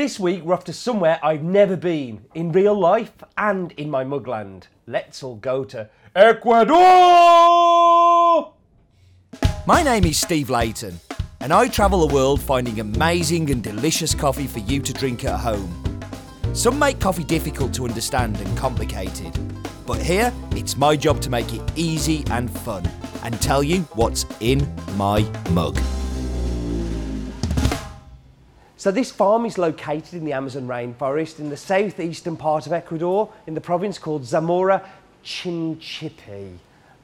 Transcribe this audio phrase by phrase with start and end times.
[0.00, 4.02] This week we're off to somewhere I've never been, in real life and in my
[4.02, 4.62] mugland.
[4.86, 6.74] Let's all go to Ecuador!
[9.66, 10.98] My name is Steve Leighton,
[11.40, 15.38] and I travel the world finding amazing and delicious coffee for you to drink at
[15.38, 16.00] home.
[16.54, 19.38] Some make coffee difficult to understand and complicated,
[19.84, 22.88] but here it's my job to make it easy and fun
[23.22, 25.20] and tell you what's in my
[25.50, 25.78] mug.
[28.80, 33.30] So this farm is located in the Amazon rainforest in the southeastern part of Ecuador
[33.46, 34.88] in the province called Zamora
[35.22, 36.56] Chinchipe.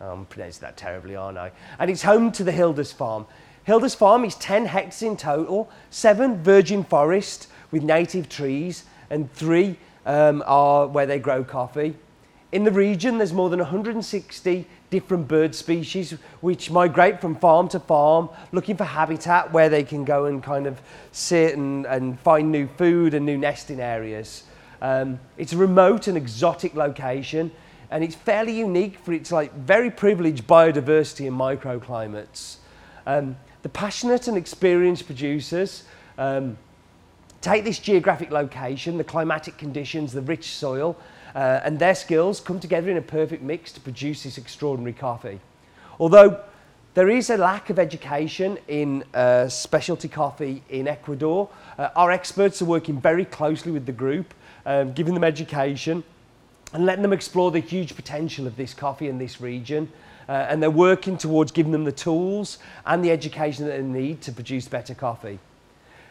[0.00, 1.52] I'm pronouncing that terribly, aren't I?
[1.78, 3.24] And it's home to the Hilda's farm.
[3.62, 9.76] Hilda's farm is 10 hectares in total, seven virgin forest with native trees, and three
[10.06, 11.94] um, are where they grow coffee.
[12.52, 17.78] In the region, there's more than 160 different bird species which migrate from farm to
[17.78, 20.80] farm looking for habitat where they can go and kind of
[21.12, 24.42] sit and, and find new food and new nesting areas.
[24.82, 27.52] Um, it's a remote and exotic location
[27.92, 32.56] and it's fairly unique for its like very privileged biodiversity and microclimates.
[33.06, 35.84] Um, the passionate and experienced producers
[36.18, 36.56] um,
[37.40, 40.96] take this geographic location, the climatic conditions, the rich soil,
[41.34, 45.40] uh, and their skills come together in a perfect mix to produce this extraordinary coffee.
[45.98, 46.40] Although
[46.94, 52.60] there is a lack of education in uh, specialty coffee in Ecuador, uh, our experts
[52.60, 54.34] are working very closely with the group,
[54.66, 56.02] um, giving them education
[56.72, 59.90] and letting them explore the huge potential of this coffee in this region.
[60.28, 64.20] Uh, and they're working towards giving them the tools and the education that they need
[64.22, 65.40] to produce better coffee.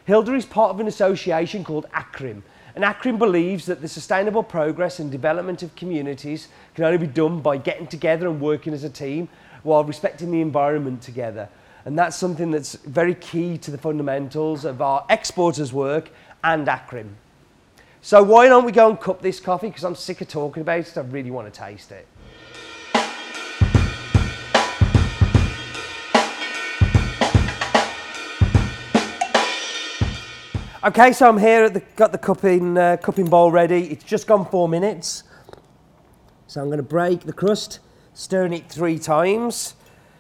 [0.10, 2.42] Hilda is part of an association called ACRIM,
[2.74, 7.42] and ACRIM believes that the sustainable progress and development of communities can only be done
[7.42, 9.30] by getting together and working as a team
[9.62, 11.48] while respecting the environment together.
[11.86, 16.10] And that's something that's very key to the fundamentals of our exporters' work
[16.44, 17.10] and ACRIM.
[18.02, 19.68] So why don't we go and cup this coffee?
[19.68, 20.98] Because I'm sick of talking about it.
[20.98, 22.08] I really want to taste it.
[30.82, 33.92] Okay, so I'm here at the got the cupping uh, cupping bowl ready.
[33.92, 35.24] It's just gone four minutes.
[36.48, 37.80] So I'm going to break the crust,
[38.14, 39.76] stirring it three times.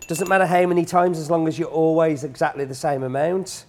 [0.07, 3.67] Doesn't matter how many times, as long as you're always exactly the same amount.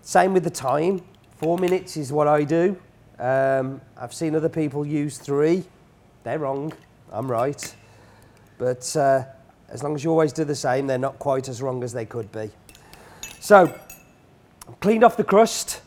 [0.00, 1.02] Same with the time.
[1.36, 2.76] Four minutes is what I do.
[3.20, 5.62] Um, I've seen other people use three.
[6.24, 6.72] They're wrong.
[7.12, 7.76] I'm right.
[8.58, 9.22] But uh,
[9.68, 12.06] as long as you always do the same, they're not quite as wrong as they
[12.06, 12.50] could be.
[13.38, 13.72] So,
[14.80, 15.80] cleaned off the crust.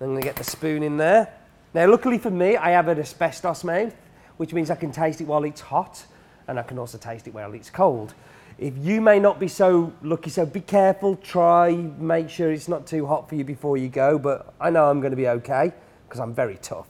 [0.00, 1.30] I'm going to get the spoon in there.
[1.74, 3.94] Now, luckily for me, I have an asbestos mouth,
[4.38, 6.06] which means I can taste it while it's hot,
[6.48, 8.14] and I can also taste it while it's cold.
[8.56, 12.86] If you may not be so lucky, so be careful, try, make sure it's not
[12.86, 15.70] too hot for you before you go, but I know I'm going to be okay
[16.08, 16.88] because I'm very tough.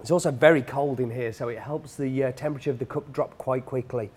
[0.00, 3.12] It's also very cold in here, so it helps the uh, temperature of the cup
[3.12, 4.10] drop quite quickly.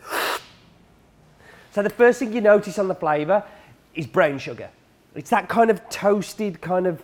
[1.72, 3.44] So the first thing you notice on the flavour
[3.96, 4.70] is brown sugar.
[5.18, 7.04] It's that kind of toasted, kind of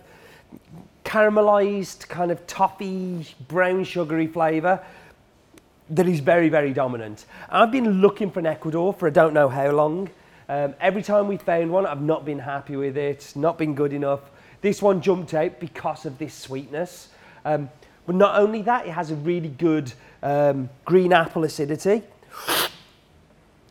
[1.04, 4.80] caramelized, kind of toffee, brown sugary flavour
[5.90, 7.26] that is very, very dominant.
[7.50, 10.10] I've been looking for an Ecuador for I don't know how long.
[10.48, 13.92] Um, every time we found one, I've not been happy with it, not been good
[13.92, 14.20] enough.
[14.60, 17.08] This one jumped out because of this sweetness.
[17.44, 17.68] Um,
[18.06, 19.92] but not only that, it has a really good
[20.22, 22.02] um, green apple acidity.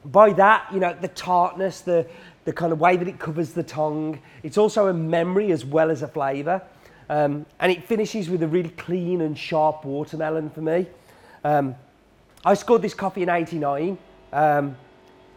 [0.03, 2.05] By that, you know, the tartness, the,
[2.45, 4.19] the kind of way that it covers the tongue.
[4.43, 6.61] It's also a memory as well as a flavour.
[7.09, 10.87] Um, and it finishes with a really clean and sharp watermelon for me.
[11.43, 11.75] Um,
[12.45, 13.97] I scored this coffee in 89.
[14.31, 14.77] Um,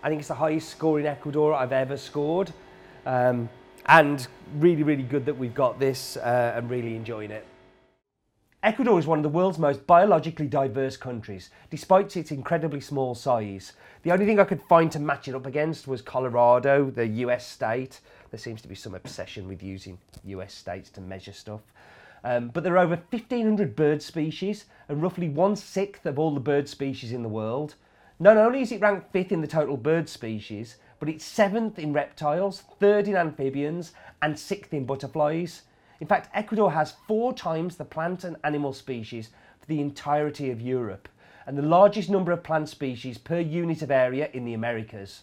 [0.03, 2.53] I think it's the highest score in Ecuador I've ever scored.
[3.05, 3.49] Um,
[3.87, 4.27] and
[4.59, 7.47] really, really good that we've got this uh, and really enjoying it.
[8.67, 13.75] Ecuador is one of the world's most biologically diverse countries, despite its incredibly small size.
[14.03, 17.47] The only thing I could find to match it up against was Colorado, the US
[17.47, 18.01] state.
[18.33, 21.61] There seems to be some obsession with using US states to measure stuff.
[22.25, 26.41] Um, but there are over 1,500 bird species and roughly one sixth of all the
[26.41, 27.77] bird species in the world.
[28.19, 31.93] Not only is it ranked fifth in the total bird species, but it's seventh in
[31.93, 35.63] reptiles, third in amphibians, and sixth in butterflies.
[36.01, 40.61] In fact, Ecuador has four times the plant and animal species for the entirety of
[40.61, 41.09] Europe,
[41.47, 45.23] and the largest number of plant species per unit of area in the Americas.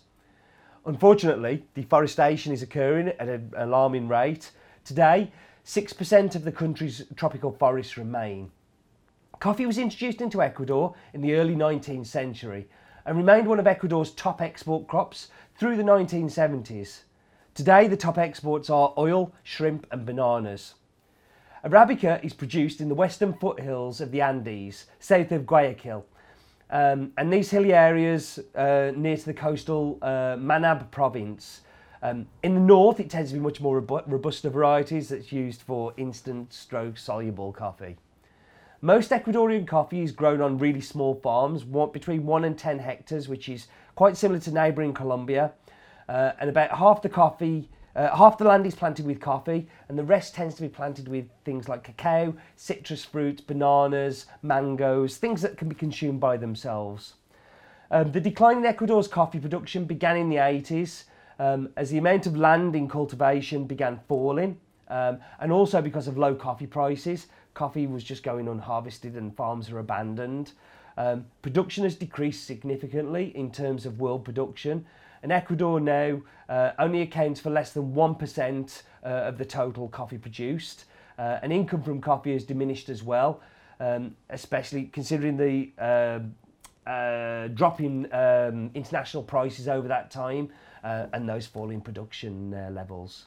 [0.85, 4.51] Unfortunately, deforestation is occurring at an alarming rate.
[4.83, 5.31] Today,
[5.65, 8.51] 6% of the country's tropical forests remain.
[9.39, 12.67] Coffee was introduced into Ecuador in the early 19th century
[13.05, 17.01] and remained one of Ecuador's top export crops through the 1970s.
[17.55, 20.73] Today, the top exports are oil, shrimp, and bananas.
[21.63, 26.03] Arabica is produced in the western foothills of the Andes, south of Guayaquil.
[26.71, 31.61] Um, and these hilly areas uh, near to the coastal uh, Manabí province.
[32.01, 35.61] Um, in the north, it tends to be much more robu- robusta varieties that's used
[35.61, 37.97] for instant stroke soluble coffee.
[38.81, 43.47] Most Ecuadorian coffee is grown on really small farms, between 1 and 10 hectares, which
[43.47, 45.53] is quite similar to neighbouring Colombia.
[46.09, 49.97] Uh, and about half the coffee uh, half the land is planted with coffee, and
[49.97, 55.41] the rest tends to be planted with things like cacao, citrus fruits, bananas, mangoes, things
[55.43, 57.13] that can be consumed by themselves.
[57.91, 61.03] Um, the decline in Ecuador's coffee production began in the 80s
[61.37, 64.57] um, as the amount of land in cultivation began falling,
[64.87, 67.27] um, and also because of low coffee prices.
[67.53, 70.53] Coffee was just going unharvested and farms are abandoned.
[70.97, 74.85] Um, production has decreased significantly in terms of world production,
[75.23, 80.17] and Ecuador now uh, only accounts for less than 1% uh, of the total coffee
[80.17, 80.85] produced.
[81.17, 83.41] Uh, and income from coffee has diminished as well,
[83.79, 86.19] um, especially considering the uh,
[86.89, 90.49] uh, drop in um, international prices over that time
[90.83, 93.25] uh, and those falling production uh, levels.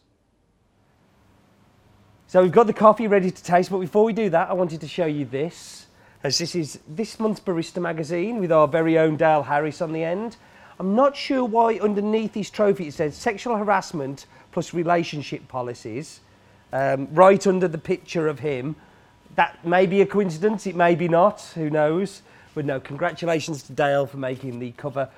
[2.26, 4.80] So we've got the coffee ready to taste, but before we do that, I wanted
[4.80, 5.86] to show you this,
[6.24, 10.02] as this is this month's Barista magazine with our very own Dale Harris on the
[10.02, 10.36] end.
[10.78, 16.20] I'm not sure why underneath his trophy it says sexual harassment plus relationship policies,
[16.72, 18.76] um, right under the picture of him.
[19.36, 22.22] That may be a coincidence, it may be not, who knows.
[22.54, 25.08] But no, congratulations to Dale for making the cover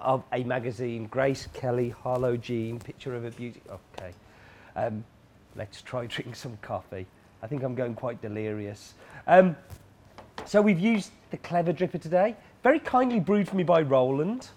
[0.00, 1.06] of a magazine.
[1.06, 3.60] Grace Kelly, Harlow Jean, picture of a beauty.
[3.70, 4.12] Okay,
[4.76, 5.04] um,
[5.56, 7.06] let's try drink some coffee.
[7.42, 8.94] I think I'm going quite delirious.
[9.26, 9.56] Um,
[10.44, 14.48] so we've used the Clever Dripper today, very kindly brewed for me by Roland.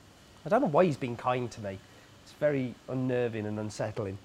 [0.45, 1.77] I don't know why he's been kind to me.
[2.23, 4.17] It's very unnerving and unsettling.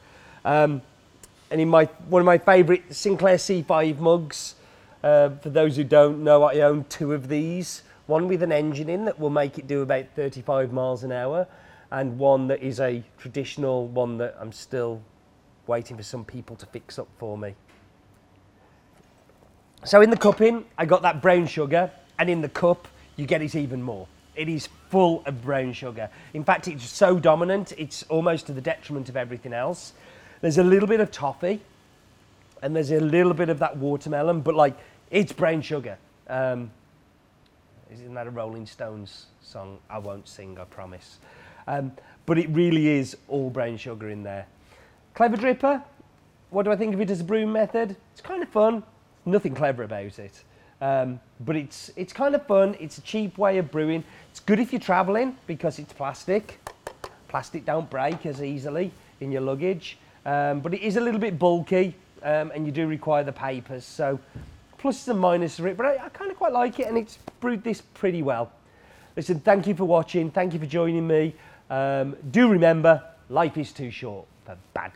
[0.44, 0.80] Um,
[1.50, 4.54] and in my one of my favourite Sinclair C5 mugs.
[5.02, 7.82] Uh, for those who don't know, I own two of these.
[8.06, 11.46] One with an engine in that will make it do about 35 miles an hour,
[11.90, 15.02] and one that is a traditional one that I'm still
[15.66, 17.54] waiting for some people to fix up for me.
[19.84, 23.42] So in the cupping, I got that brown sugar, and in the cup, you get
[23.42, 24.08] it even more.
[24.36, 26.10] It is full of brown sugar.
[26.34, 29.92] In fact, it's so dominant, it's almost to the detriment of everything else.
[30.40, 31.60] There's a little bit of toffee,
[32.62, 34.76] and there's a little bit of that watermelon, but like,
[35.10, 35.98] it's brown sugar.
[36.28, 36.70] Um,
[37.92, 39.78] isn't that a Rolling Stones song?
[39.88, 41.18] I won't sing, I promise.
[41.66, 41.92] Um,
[42.26, 44.46] but it really is all brown sugar in there.
[45.14, 45.82] Clever dripper,
[46.50, 47.96] what do I think of it as a brewing method?
[48.12, 48.82] It's kind of fun,
[49.24, 50.42] nothing clever about it.
[50.80, 54.04] Um, but it's, it's kind of fun, it's a cheap way of brewing.
[54.30, 56.60] It's good if you're traveling because it's plastic.
[57.28, 59.98] Plastic don't break as easily in your luggage.
[60.24, 63.84] Um, but it is a little bit bulky um, and you do require the papers.
[63.84, 64.18] So
[64.78, 67.18] pluses and minuses for it, but I, I kind of quite like it and it's
[67.40, 68.52] brewed this pretty well.
[69.16, 70.30] Listen, thank you for watching.
[70.30, 71.34] Thank you for joining me.
[71.70, 74.92] Um, do remember, life is too short for bad